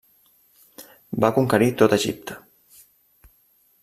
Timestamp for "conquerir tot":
1.37-1.93